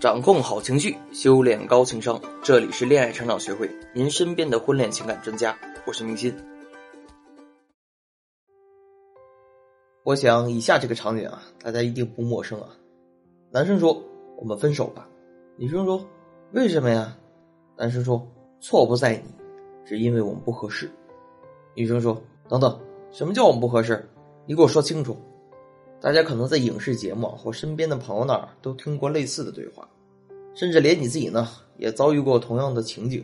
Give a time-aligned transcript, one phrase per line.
[0.00, 2.18] 掌控好情绪，修炼高情商。
[2.42, 5.54] 这里是恋爱成长学会，您身边的婚恋情感专家。
[5.86, 6.34] 我是明心。
[10.02, 12.68] 我想以下这个场景啊，大家一定不陌生啊。
[13.50, 14.02] 男生说
[14.40, 15.06] ：“我们分手吧。”
[15.58, 16.02] 女生说
[16.52, 17.14] ：“为什么呀？”
[17.76, 18.26] 男生说
[18.58, 19.22] ：“错不在你，
[19.84, 20.90] 是因为我们不合适。”
[21.76, 22.80] 女生说：“等等，
[23.10, 24.08] 什么叫我们不合适？
[24.46, 25.14] 你给我说清楚。”
[26.00, 29.86] 大家可能在影视节目或身边的朋友那儿都听过类似的对话，
[30.54, 33.22] 甚至连你自己呢也遭遇过同样的情景。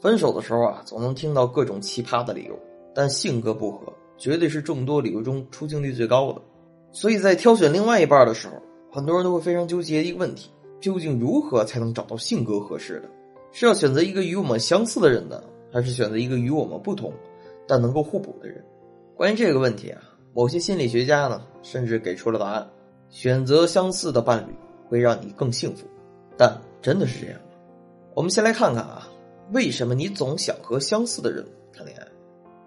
[0.00, 2.58] 分手的时候啊，总能听到各种奇葩的理由，
[2.92, 6.42] 但性格不合绝对是众多理由中出镜率最高的。
[6.90, 8.54] 所以在挑选另外一半的时候，
[8.90, 13.08] 很多人都会非常纠结一个问题：究竟如何才能找到性格合适的？
[13.52, 15.40] 是要选择一个与我们相似的人呢，
[15.72, 17.12] 还是选择一个与我们不同
[17.68, 18.64] 但能够互补的人？
[19.14, 20.02] 关于这个问题啊。
[20.34, 22.66] 某些心理学家呢，甚至给出了答案：
[23.10, 24.54] 选择相似的伴侣
[24.88, 25.86] 会让你更幸福。
[26.36, 27.46] 但真的是这样吗？
[28.14, 29.08] 我们先来看看啊，
[29.52, 32.06] 为什么你总想和相似的人谈恋爱？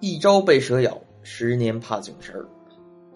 [0.00, 2.46] 一朝被蛇咬，十年怕井绳儿。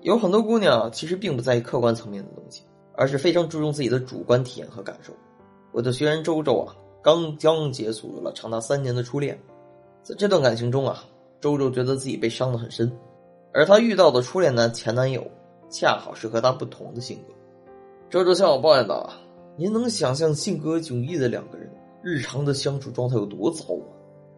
[0.00, 2.62] 有很多姑娘其实并不在意客观层面的东西，
[2.94, 5.12] 而是非常注重自己的主观体验和感受。
[5.72, 9.38] 我的学员周周啊，刚将结束了长达三年的初恋，
[10.02, 11.04] 在这段感情中啊，
[11.40, 12.90] 周周觉得自己被伤得很深。
[13.52, 15.26] 而她遇到的初恋男前男友，
[15.70, 17.34] 恰好是和她不同的性格。
[18.08, 19.10] 周周向我抱怨道
[19.56, 21.70] ：“您能想象性格迥异的两个人
[22.02, 23.84] 日常的相处状态有多糟吗？”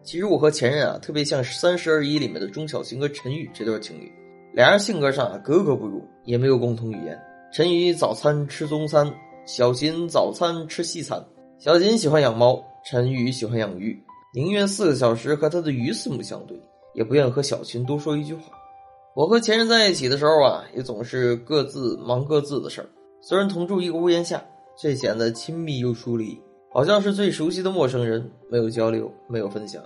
[0.03, 4.11] 其实我和前任啊，特别像《三十而已》里面的钟小琴和陈宇这对情侣，
[4.53, 7.17] 俩人性格上啊格格不入，也没有共同语言。
[7.53, 9.09] 陈宇早餐吃中餐，
[9.45, 11.23] 小琴早餐吃西餐。
[11.57, 13.97] 小琴喜欢养猫，陈宇喜欢养鱼，
[14.33, 16.59] 宁愿四个小时和他的鱼四目相对，
[16.93, 18.41] 也不愿和小琴多说一句话。
[19.15, 22.89] 我和前任在一起的时候啊，也总是各自忙各自的事儿。
[23.21, 24.43] 虽然同住一个屋檐下，
[24.75, 29.83] 却显得亲密又疏离，好像是最熟悉的陌生人，没有交流，没有分享。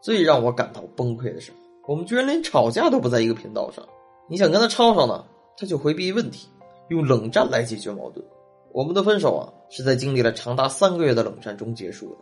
[0.00, 1.52] 最让我感到崩溃的是，
[1.86, 3.86] 我们居然连吵架都不在一个频道上。
[4.30, 5.26] 你想跟他吵吵呢，
[5.58, 6.48] 他就回避问题，
[6.88, 8.24] 用冷战来解决矛盾。
[8.72, 12.16] 我们的分手啊，是在经历了长达三个月的冷战中结束的。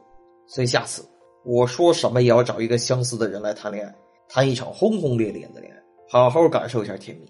[0.49, 1.05] 所以下次
[1.45, 3.95] 我说什么也要找一个相似的人来谈恋爱，
[4.29, 5.79] 谈一场轰轰烈烈的恋爱。
[6.11, 7.27] 好好感受一下甜蜜。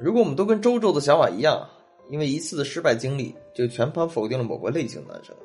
[0.00, 1.68] 如果我们都跟周周的想法一样，
[2.08, 5.36] 因为一次的失败经历就全盘否定了某个类型的男生，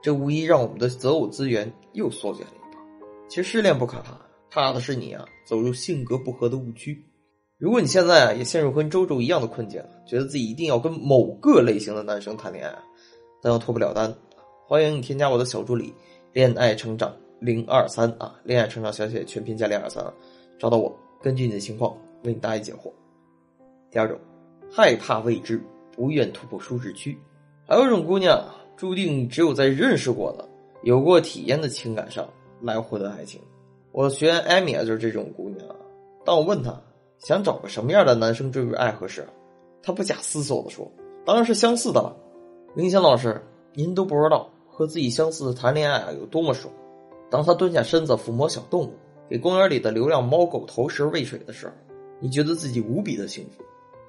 [0.00, 2.80] 这无疑让我们的择偶资源又缩减了一半。
[3.28, 4.16] 其实失恋不可怕，
[4.48, 7.04] 怕的是你啊走入性格不合的误区。
[7.58, 12.78] 如果你现在啊也陷入跟周周一样的困境，觉得自己一定要跟某个类型的男生谈恋爱，
[13.42, 14.14] 但又脱不了单，
[14.68, 15.92] 欢迎你添加我的小助理
[16.32, 20.04] “恋爱成长零二三”啊，恋爱成长小写全拼加零二三，
[20.60, 20.96] 找到我。
[21.22, 22.90] 根据你的情况为你答疑解惑。
[23.90, 24.18] 第二种，
[24.72, 25.62] 害怕未知，
[25.92, 27.16] 不愿突破舒适区。
[27.68, 28.42] 还有一种姑娘，
[28.76, 30.48] 注定只有在认识过的、
[30.82, 32.26] 有过体验的情感上
[32.60, 33.40] 来获得爱情。
[33.92, 35.64] 我学员艾米啊，就是这种姑娘。
[36.24, 36.74] 当我问她
[37.18, 39.28] 想找个什么样的男生坠入爱河时，
[39.82, 40.90] 她不假思索的说
[41.24, 42.16] ：“当然是相似的了。”
[42.74, 43.40] 明星老师，
[43.74, 46.72] 您都不知道和自己相似的谈恋爱啊有多么爽。
[47.30, 48.94] 当她蹲下身子抚摸小动物。
[49.26, 51.72] 给公园里的流浪猫狗投食喂水的时候，
[52.24, 53.62] 你觉得自己无比的幸福，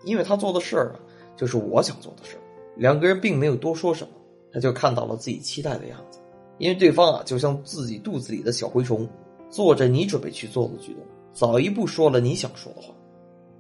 [0.06, 1.00] 因为他做的事儿啊，
[1.36, 2.40] 就是我想做的事儿。
[2.78, 4.14] 两个人并没有多说什么，
[4.54, 6.20] 他就看到了自己期待的样子，
[6.58, 9.06] 因为对方啊，就像自己肚子里的小蛔虫，
[9.50, 12.94] 做着你准备去做的举动，早一步说了你想说的话。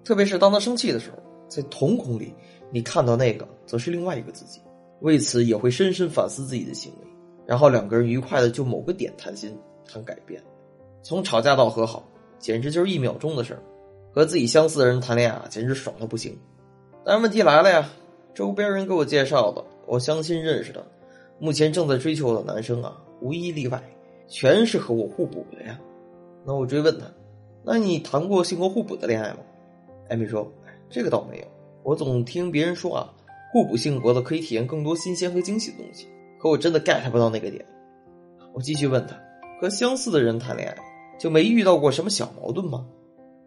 [0.05, 1.17] 特别是当他生气的时候，
[1.49, 2.33] 在瞳孔里，
[2.71, 4.61] 你看到那个则是另外一个自己，
[5.01, 7.07] 为此也会深深反思自己的行为，
[7.45, 9.53] 然后两个人愉快的就某个点谈心
[9.85, 10.41] 谈改变。
[11.03, 13.61] 从吵架到和好，简直就是一秒钟的事儿。
[14.15, 16.39] 和自己相似的人谈恋爱，简直爽的不行。
[17.03, 17.89] 但问题来了呀，
[18.33, 20.87] 周边人给我介绍的，我相亲认识的，
[21.37, 23.83] 目前正在追求的男生啊，无一例外，
[24.29, 25.77] 全是和我互补的呀。
[26.45, 27.05] 那我追问他，
[27.61, 29.39] 那你谈过性格互补的恋爱吗？
[30.07, 30.49] 艾米说，
[30.89, 31.45] 这个倒没有。
[31.83, 33.13] 我总听别人说啊，
[33.51, 36.07] 互补性格的可以体验更多新鲜和惊喜的东西，
[36.39, 37.65] 可我真的 get 不到那个点。
[38.53, 39.19] 我继续问他，
[39.59, 40.77] 和相似的人谈恋爱。
[41.17, 42.85] 就没遇到过什么小矛盾吗？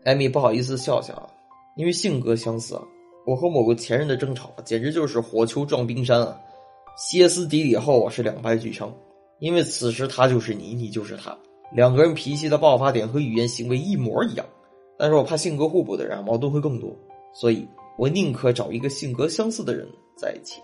[0.05, 1.29] 艾米不好意思笑笑，
[1.77, 2.81] 因为性格相似，
[3.27, 6.41] 我和某个前任的争吵简直就是火球撞冰山啊，
[6.97, 8.93] 歇斯底里后啊是两败俱伤，
[9.41, 11.37] 因为此时他就是你，你就是他，
[11.73, 14.47] 两个人脾气的爆发点和语言行为一模一样，
[14.97, 16.97] 但是我怕性格互补的人矛盾会更多，
[17.35, 17.67] 所以
[17.99, 19.87] 我宁可找一个性格相似的人
[20.17, 20.63] 在一起。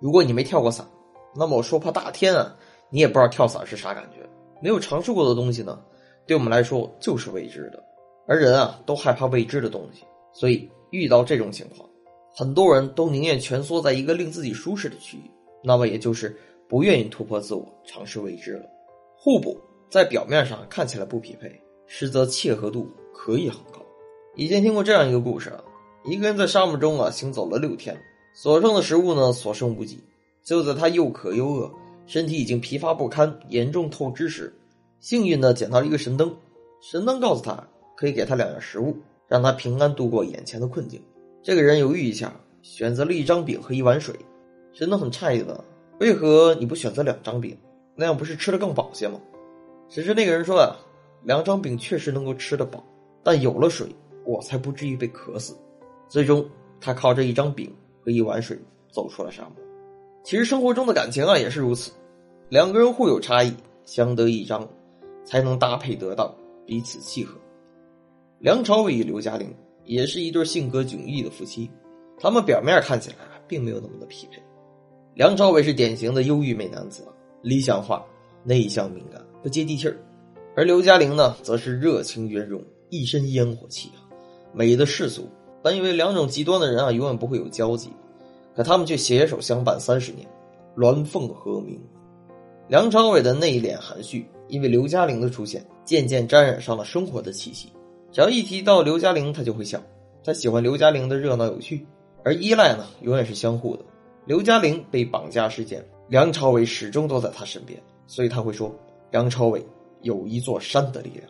[0.00, 0.86] 如果你没跳过伞，
[1.34, 2.54] 那么我说怕大天啊，
[2.90, 4.28] 你也不知道跳伞是啥感觉，
[4.60, 5.80] 没有尝试过的东西呢。
[6.26, 7.82] 对我们来说就是未知的，
[8.28, 10.04] 而人啊都害怕未知的东西，
[10.34, 11.88] 所以遇到这种情况，
[12.36, 15.30] 很多人都宁愿蜷缩在一个令自己舒适的区域，
[15.64, 16.38] 那么也就是
[16.68, 18.66] 不愿意突破自我，尝试未知了。
[19.16, 19.58] 互补
[19.88, 21.50] 在表面上看起来不匹配，
[21.86, 23.80] 实则契合度可以很高。
[24.36, 25.64] 以前听过这样一个故事啊，
[26.04, 27.98] 一个人在沙漠中啊行走了六天，
[28.34, 29.98] 所剩的食物呢所剩无几。
[30.44, 31.70] 就在他又渴又饿，
[32.06, 34.54] 身体已经疲乏不堪、严重透支时，
[35.00, 36.34] 幸运的捡到了一个神灯。
[36.80, 38.96] 神灯告诉他，可以给他两样食物，
[39.26, 41.02] 让他平安度过眼前的困境。
[41.42, 44.14] 这个人犹豫一下，选择了一张饼和一碗水。
[44.72, 45.64] 神灯很诧异的，
[45.98, 47.58] 为何你不选择两张饼？
[47.96, 49.20] 那样不是吃的更饱些吗？
[49.88, 50.76] 只是那个人说啊，
[51.24, 52.84] 两张饼确实能够吃得饱，
[53.24, 53.88] 但有了水，
[54.24, 55.56] 我才不至于被渴死。
[56.08, 56.48] 最终，
[56.80, 57.74] 他靠着一张饼
[58.04, 58.56] 和一碗水
[58.92, 59.52] 走出了沙漠。
[60.22, 61.90] 其实生活中的感情啊也是如此，
[62.48, 63.52] 两个人互有差异，
[63.84, 64.68] 相得益彰，
[65.24, 66.32] 才能搭配得当，
[66.64, 67.36] 彼此契合。
[68.40, 69.52] 梁朝伟与刘嘉玲
[69.84, 71.68] 也是一对性格迥异的夫妻，
[72.20, 73.16] 他们表面看起来
[73.48, 74.40] 并没有那么的匹配。
[75.14, 77.04] 梁朝伟是典型的忧郁美男子，
[77.42, 78.04] 理想化、
[78.44, 79.94] 内向、敏感、不接地气儿；
[80.54, 84.06] 而刘嘉玲呢，则是热情圆融，一身烟火气啊，
[84.54, 85.28] 美的世俗。
[85.60, 87.90] 本以为两种极端的人啊，永远不会有交集。
[88.54, 90.28] 可他们却携手相伴三十年，
[90.76, 91.76] 鸾凤和鸣。
[92.68, 97.72] 梁朝伟的内敛含蓄，因为刘嘉玲的出现，渐渐沾染上了生活的气息。
[98.18, 99.80] 只要一提到刘嘉玲，他就会笑。
[100.24, 101.86] 他喜欢刘嘉玲的热闹有趣，
[102.24, 103.84] 而依赖呢，永远是相互的。
[104.26, 108.74] 刘嘉玲被绑架事件，梁朝伟始终都在他身边，所以他会说
[109.12, 109.64] ：“梁朝伟
[110.02, 111.24] 有一座山的力量。”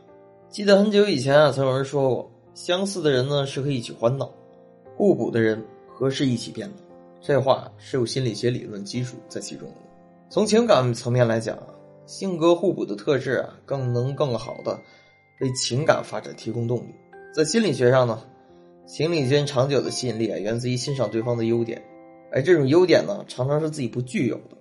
[0.48, 4.24] 记得很久以前啊，曾有人说过：“相似的人呢，适合一起欢闹；
[4.96, 5.62] 互补的人，
[5.92, 6.74] 合适一起变老。”
[7.20, 9.74] 这话是有心理学理论基础在其中的。
[10.30, 11.66] 从情感层面来讲啊，
[12.06, 14.80] 性格互补的特质啊，更能更好的
[15.40, 16.94] 为情感发展提供动力。
[17.34, 18.22] 在心理学上呢，
[18.86, 21.82] 情侣间长久的吸引力啊，源自于欣赏对方的优点，
[22.32, 24.56] 而这种优点呢，常常是自己不具有的。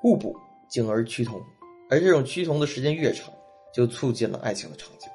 [0.00, 0.34] 互补
[0.68, 1.40] 进而趋同，
[1.88, 3.32] 而这种趋同的时间越长，
[3.72, 5.06] 就促进了爱情的长久。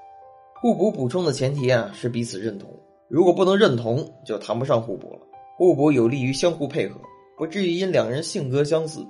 [0.61, 2.69] 互补补充的前提啊，是彼此认同。
[3.09, 5.19] 如果不能认同，就谈不上互补了。
[5.57, 6.99] 互补有利于相互配合，
[7.37, 9.05] 不至于因两人性格相似，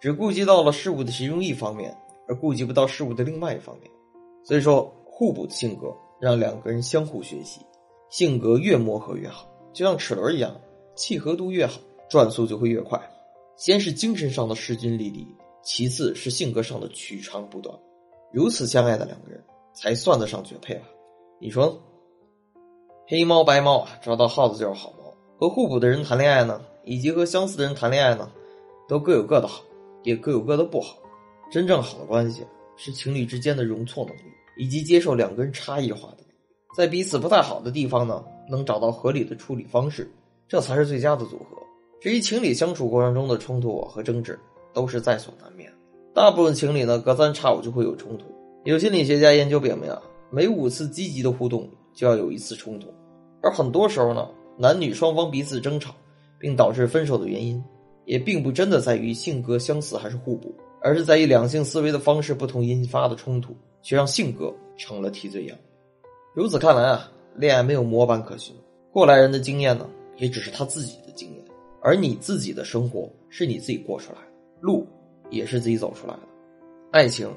[0.00, 1.96] 只顾及到了事物的其中一方面，
[2.28, 3.90] 而顾及不到事物的另外一方面。
[4.44, 7.62] 所以说，互补的性格让两个人相互学习，
[8.10, 10.54] 性格越磨合越好，就像齿轮一样，
[10.94, 11.80] 契合度越好，
[12.10, 13.00] 转速就会越快。
[13.56, 15.26] 先是精神上的势均力敌，
[15.62, 17.74] 其次是性格上的取长补短，
[18.30, 19.42] 如此相爱的两个人
[19.72, 20.82] 才算得上绝配吧。
[21.40, 21.80] 你说，
[23.06, 25.16] 黑猫白猫啊，找到耗子就是好猫。
[25.38, 28.30] 和互补的人谈恋爱呢，以及和相似的人谈恋爱呢，
[28.86, 29.62] 都各有各的好，
[30.02, 30.98] 也各有各的不好。
[31.50, 32.44] 真正好的关系
[32.76, 34.20] 是情侣之间的容错能力，
[34.56, 36.24] 以及接受两个人差异化的，
[36.76, 40.10] 在彼此不太好的地方呢，能找到合理的处理方式，
[40.48, 41.56] 这才是最佳的组合。
[42.00, 44.38] 至于情侣相处过程中的冲突和争执，
[44.72, 45.72] 都是在所难免。
[46.14, 48.24] 大部分情侣呢，隔三差五就会有冲突。
[48.64, 52.88] 有心理学家研究表明啊，每五次积极的互动就要有一次冲突，
[53.42, 54.28] 而很多时候呢。
[54.58, 55.94] 男女双方彼此争吵，
[56.38, 57.62] 并导致分手的原因，
[58.06, 60.50] 也并不真的在于性格相似还是互补，
[60.82, 65.56] 而是在于两性思维的方式不同引发的冲突，却让性格成了替罪羊。
[66.34, 68.54] 如此看来啊，恋爱没有模板可循，
[68.92, 71.44] 过来人的经验呢，也只是他自己的经验，
[71.82, 74.28] 而你自己的生活是你自己过出来的，
[74.60, 74.86] 路
[75.30, 76.20] 也是自己走出来的。
[76.90, 77.30] 爱情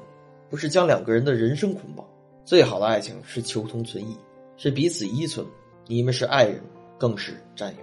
[0.48, 2.06] 不是将两个人的人生捆绑，
[2.44, 4.16] 最好的爱情是求同存异，
[4.56, 5.46] 是彼此依存，
[5.86, 6.60] 你们是爱人。
[6.98, 7.78] 更是战友，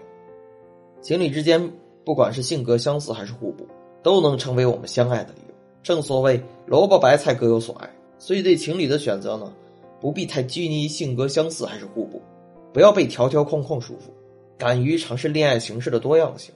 [1.01, 1.71] 情侣之间
[2.05, 3.67] 不管是性格相似还是互补，
[4.03, 5.46] 都能成为我们相爱的理由。
[5.83, 9.53] 正所谓萝卜白菜各有所爱，所以对情侣的选择呢，
[10.01, 12.21] 不必太拘泥于性格相似还是互补，
[12.73, 14.09] 不要被条条框框束缚，
[14.57, 16.53] 敢于尝试恋爱形式的多样性。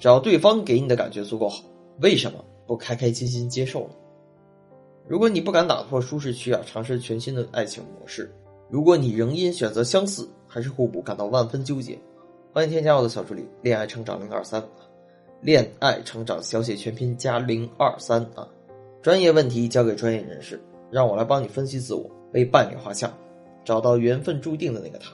[0.00, 1.62] 只要对方给你的感觉足够好，
[2.00, 3.90] 为什么不开开心心接受呢？
[5.06, 8.30] 如果你不敢打破舒适区啊，尝试全新的爱情模式。
[8.68, 11.98] 如果你仍因选择相似还是互补感到万分纠结，
[12.52, 14.62] 欢迎添加我的小助理“恋爱成长零二三”，
[15.42, 18.48] 恋爱成长小写全拼加零二三啊，
[19.02, 23.12] 专业问题交给专业人士，让我来帮你分析自我，为伴侣画像，
[23.64, 25.10] 找到缘分注定的那个他。